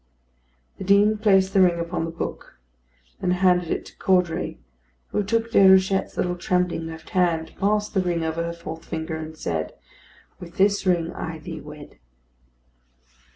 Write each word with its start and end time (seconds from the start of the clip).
The 0.79 0.83
Dean 0.83 1.19
placed 1.19 1.53
the 1.53 1.61
ring 1.61 1.79
upon 1.79 2.05
the 2.05 2.09
book; 2.09 2.57
then 3.19 3.29
handed 3.29 3.69
it 3.69 3.85
to 3.85 3.97
Caudray, 3.97 4.57
who 5.09 5.21
took 5.23 5.51
Déruchette's 5.51 6.17
little 6.17 6.35
trembling 6.35 6.87
left 6.87 7.11
hand, 7.11 7.53
passed 7.59 7.93
the 7.93 8.01
ring 8.01 8.23
over 8.23 8.41
her 8.41 8.51
fourth 8.51 8.83
finger, 8.83 9.15
and 9.17 9.37
said: 9.37 9.73
"With 10.39 10.57
this 10.57 10.87
ring 10.87 11.13
I 11.13 11.37
thee 11.37 11.61
wed!" 11.61 11.99